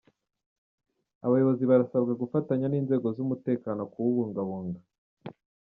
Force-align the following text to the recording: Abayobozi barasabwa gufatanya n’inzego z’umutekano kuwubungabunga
Abayobozi 1.25 1.63
barasabwa 1.71 2.13
gufatanya 2.21 2.65
n’inzego 2.69 3.07
z’umutekano 3.15 3.81
kuwubungabunga 3.93 4.79